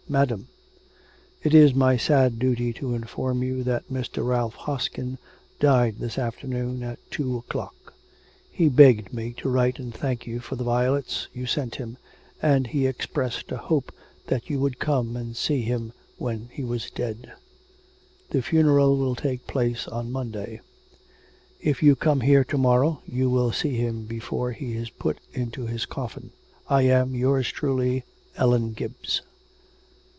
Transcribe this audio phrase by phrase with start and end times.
[0.09, 0.49] 'MADAM,
[1.41, 4.27] It is my sad duty to inform you that Mr.
[4.27, 5.17] Ralph Hoskin
[5.57, 7.93] died this afternoon at two o'clock.
[8.51, 11.95] He begged me to write and thank you for the violets you sent him,
[12.41, 13.93] and he expressed a hope
[14.27, 17.31] that you would come and see him when he was dead.
[18.31, 20.59] 'The funeral will take place on Monday.
[21.61, 25.67] If you come here to morrow, you will see him before he is put into
[25.67, 26.31] his coffin.
[26.67, 28.03] I am, yours truly,
[28.37, 29.21] 'ELLEN GIBBS.'